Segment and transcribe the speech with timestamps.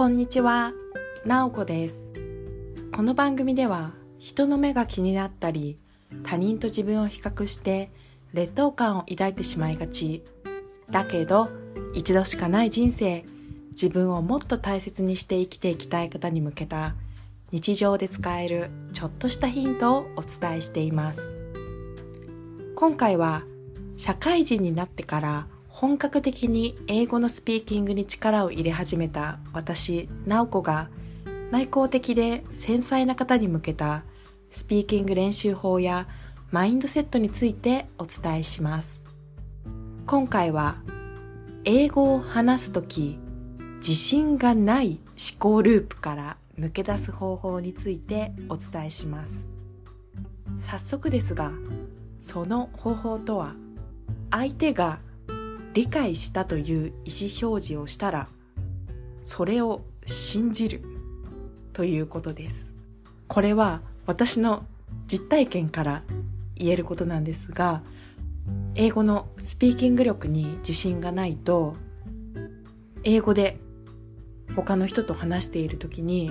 [0.00, 0.72] こんにちは、
[1.26, 2.06] なおこです。
[2.90, 5.78] この番組では人の目が気になったり、
[6.22, 7.92] 他人と自分を比較して
[8.32, 10.24] 劣等感を抱いてしまいがち。
[10.90, 11.50] だけど、
[11.92, 13.26] 一度しかない人生、
[13.72, 16.94] 自分をもっと大切にして生きていきたい方に向けた
[17.50, 21.36] 日常で使えるちょっとしたヒントをお伝えしています。
[22.74, 23.42] 今回は
[23.98, 25.46] 社会人になってから
[25.80, 30.90] 本格的に英語のスピーキングに力を入れ始めた私、ナオコが
[31.50, 34.04] 内向的で繊細な方に向けた
[34.50, 36.06] スピーキング練習法や
[36.50, 39.06] マインドセットについてお伝えします。
[40.06, 40.76] 今回は
[41.64, 43.18] 英語を話すとき
[43.76, 49.46] 自信がない思考ループから抜け出す方法についてお伝えします。
[50.60, 51.52] 早速ですが、
[52.20, 53.54] その方法とは
[54.30, 55.00] 相手が
[55.74, 58.28] 理解したという意思表示をしたら
[59.22, 60.82] それを信じる
[61.72, 62.74] ということです。
[63.28, 64.64] これは私の
[65.06, 66.02] 実体験から
[66.56, 67.82] 言えることなんですが
[68.74, 71.76] 英語のスピーキング力に自信がないと
[73.04, 73.58] 英語で
[74.56, 76.30] 他の人と話している時に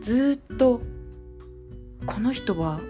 [0.00, 0.82] ずっと
[2.06, 2.80] この人は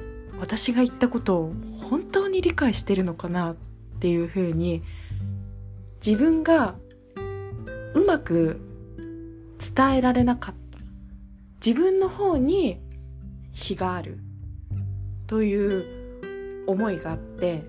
[0.40, 1.54] 私が言ったことを
[1.88, 3.56] 本当に理解してるのかなっ
[4.00, 4.82] ていうふうに
[6.04, 6.74] 自分が
[7.94, 8.60] うまく
[9.74, 10.64] 伝えられなかった。
[11.64, 12.78] 自分の方に
[13.52, 14.18] 非がある
[15.26, 17.64] という思いがあって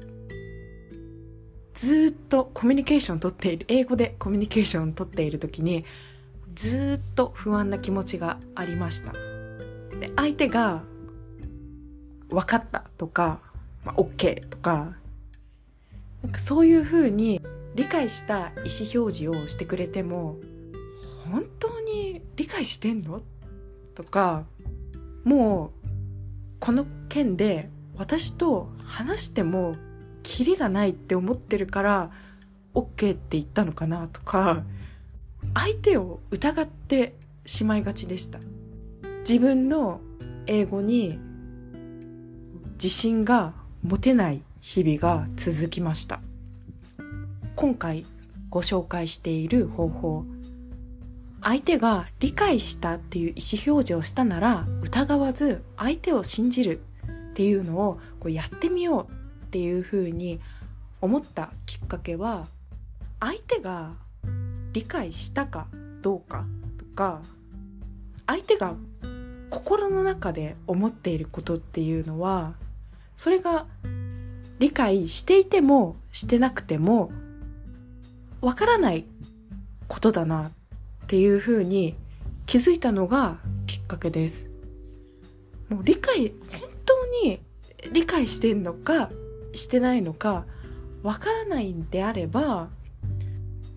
[1.75, 5.85] ずっとコミュニケーション取っている英語でコミュニケーション取っている時に
[6.55, 9.13] ずっと不安な気持ちがありました。
[9.13, 10.83] で相手が
[12.27, 13.39] 分かったとか、
[13.85, 14.91] まあ、OK とか
[16.21, 17.39] なんかそういうふうに
[17.75, 20.37] 理解した意思表示をしてくれても
[21.29, 23.21] 本当に理解してんの？
[23.93, 24.45] とか
[25.23, 25.87] もう
[26.59, 29.75] この件で私と話しても
[30.23, 32.11] キリがないって思ってるから
[32.73, 34.07] OK って言ったのかな？
[34.07, 34.63] とか
[35.53, 37.15] 相手を疑って
[37.45, 38.39] しまいがちでした。
[39.27, 40.01] 自分の
[40.47, 41.19] 英語に
[42.73, 43.53] 自信が
[43.83, 46.21] 持てない日々が続きました。
[47.55, 48.05] 今回
[48.49, 50.25] ご紹介している方法。
[51.41, 56.81] 相手が理解したっていう意思表示をしたなら疑わず相手を信じる
[57.31, 60.39] っていうのをこうやってみようっていうふうに
[61.01, 62.47] 思ったきっかけは
[63.19, 63.93] 相手が
[64.73, 65.67] 理解したか
[66.01, 66.45] どうか
[66.79, 67.21] とか
[68.25, 68.75] 相手が
[69.51, 72.55] 心の中で思っていることっていうのは
[73.15, 73.67] それが
[74.57, 77.11] 理解していてもしてなくても
[78.45, 79.05] わからない
[79.87, 80.51] ことだなっ
[81.07, 81.95] ていうふうに
[82.45, 84.51] 気づいたのがきっかけです。
[85.67, 87.39] もう理解、本当に
[87.91, 89.09] 理解してんのか
[89.53, 90.45] してないのか
[91.01, 92.69] わからないんであれば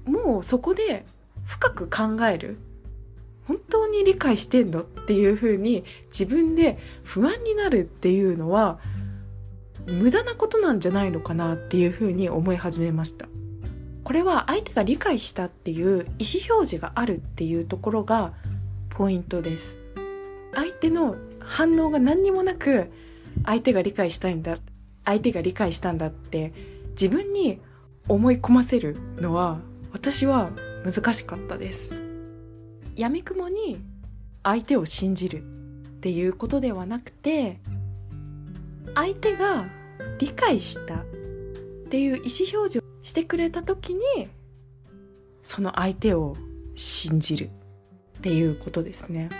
[0.05, 1.07] もうそこで
[1.47, 2.59] 深く考える
[3.47, 8.79] 本当に理解してんのっていうふうに自分で不安になるっていうのは
[9.87, 13.27] 無駄なことなんじゃないのかなっていうふうに思い始めました
[14.09, 18.33] これは相手が理解したっていう意思表示があるっていうところが
[18.89, 19.79] ポイントです。
[20.55, 22.91] 相手の反応が何にもなく
[23.45, 24.57] 相手が理解したいんだ
[25.05, 26.55] 相手が理解したんだって
[26.93, 27.61] 自分に
[28.09, 29.61] 思い込ませるのは
[29.93, 30.53] 私は
[30.87, 31.93] 難しかったです。
[32.97, 33.79] やみくもに
[34.43, 35.43] 相手を信じるっ
[36.01, 37.61] ていうことではなくて
[38.95, 39.67] 相手が
[40.19, 41.05] 理解したっ
[41.91, 44.03] ていう意思表示をしてくれた時に
[45.43, 46.37] その相手を
[46.75, 49.31] 信じるっていうことですね。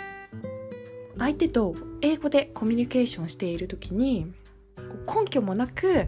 [1.19, 4.31] 相手と英語でコミュニケーションしている時に
[5.05, 6.07] 根拠もなく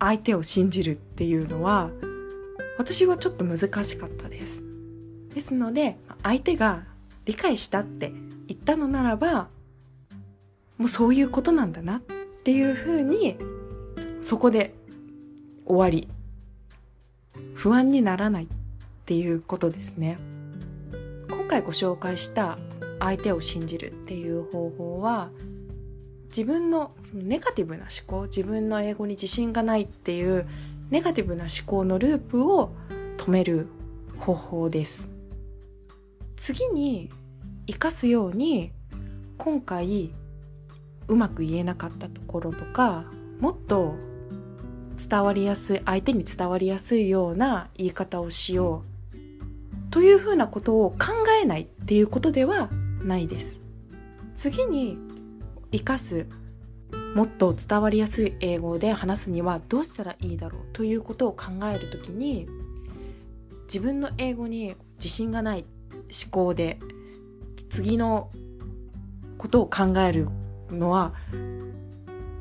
[0.00, 1.90] 相手を信じるっていうのは
[2.76, 4.60] 私はちょっと難しかったです。
[5.32, 6.82] ですので相手が
[7.24, 8.12] 理解したって
[8.48, 9.48] 言ったのならば
[10.76, 12.00] もうそういうことなんだなっ
[12.42, 13.36] ていうふうに
[14.22, 14.74] そこで
[15.66, 16.08] 終わり
[17.64, 18.46] 不安にならないっ
[19.06, 20.18] ていうことですね。
[21.30, 22.58] 今回ご紹介した
[23.00, 25.30] 相手を信じるっていう方法は
[26.26, 30.46] 自分のそのネガティブな思考自分の英語に自信がないっていう
[30.90, 32.74] ネガティブな思考のループを
[33.16, 33.68] 止める
[34.18, 35.08] 方法です。
[36.36, 37.10] 次に
[37.66, 38.72] 生かすように
[39.38, 40.12] 今回
[41.08, 43.06] うまく言えなかったところとか
[43.40, 43.94] もっと
[45.14, 48.82] 伝わりやすい相手に伝わりやすいような言い方をしよ
[49.14, 49.90] う。
[49.92, 52.68] というふうなことを考えないっていうことでは
[53.00, 53.60] ないです。
[54.34, 54.98] 次に
[55.70, 56.26] 生かす
[57.14, 62.48] もっと伝わりやすい英語で話すにはどうしたらいいだろうということを考える時に
[63.66, 66.80] 自分の英語に自信がない思考で
[67.70, 68.32] 次の
[69.38, 70.26] ことを考える
[70.72, 71.14] のは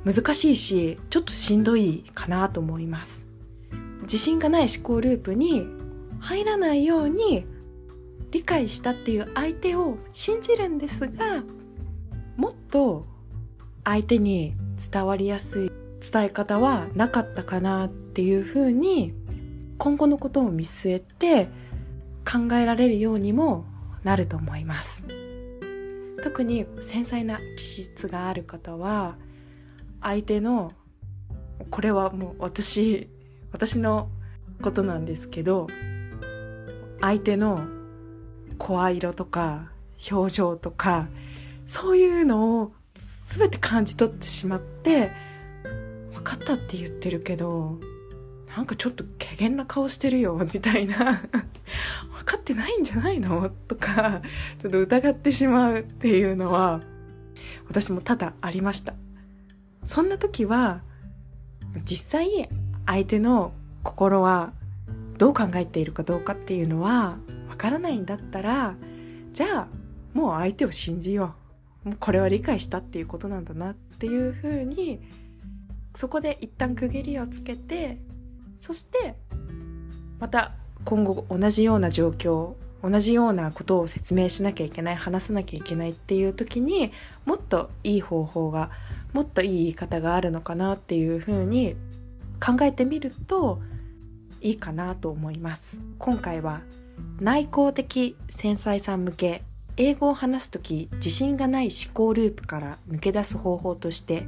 [0.05, 3.23] 難しいしちょっとしんどいかなと思います。
[4.03, 5.65] 自信がない思考ループに
[6.19, 7.45] 入らないように
[8.31, 11.43] 理解したっていう相手を信じるんですが
[12.35, 13.05] もっと
[13.83, 14.55] 相手に
[14.91, 15.71] 伝わりやすい
[16.11, 19.13] 伝え方はなかったかなっていうふうに
[19.77, 21.47] 今後のことを見据えて
[22.29, 23.65] 考えられるようにも
[24.03, 25.03] なると思います。
[26.23, 29.17] 特に繊細な気質がある方は
[30.03, 30.71] 相手の
[31.69, 33.09] これはもう私
[33.51, 34.09] 私の
[34.61, 35.67] ことなんですけど
[37.01, 37.65] 相手の
[38.57, 39.71] 声色とか
[40.11, 41.07] 表情とか
[41.65, 42.73] そういうのを
[43.27, 45.11] 全て感じ取ってしまって
[46.13, 47.79] 分かったって言ってるけど
[48.55, 51.23] なんかちょっと怪げな顔してるよみたいな。
[52.13, 53.49] 分かってないんじゃないの？
[53.67, 54.21] とか
[54.59, 56.81] ちょっと疑ってしまうっていうのは
[57.67, 58.93] 私も多々ありました。
[59.85, 60.81] そんな時は
[61.85, 62.49] 実際
[62.85, 63.53] 相手の
[63.83, 64.53] 心は
[65.17, 67.17] どう考えているかどうかっていうのは
[67.49, 68.75] わからないんだったら
[69.31, 69.67] じゃあ
[70.13, 71.35] もう相手を信じよ
[71.85, 71.89] う。
[71.89, 75.01] もうこれは理解したっていうことなんだなっていうふうに
[75.95, 77.99] そこで一旦区切りをつけて
[78.59, 79.15] そして
[80.19, 80.53] また
[80.85, 82.53] 今後同じような状況
[82.83, 86.91] 同じようなことを説明しなきゃいけない話さなきゃいけないっていう時に
[87.25, 88.71] もっといい方法が
[89.13, 91.75] もっといい言い方があるのかなっていうふうに
[92.45, 93.61] 考えてみると
[94.41, 95.79] いいかなと思います。
[95.97, 96.61] 今回は
[97.19, 99.43] 内向的繊細さん向け
[99.77, 104.27] 英語を話す時自信がない思考ループから抜け出す方法として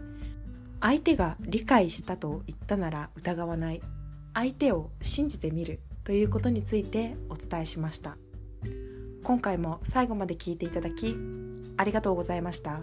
[0.80, 3.82] 相手が理解したと言ったなら疑わない。
[4.34, 8.18] 相手を信じてみるということについてお伝えしました。
[9.26, 11.18] 今回も最後まで聞いていただき
[11.78, 12.82] ありがとうございました。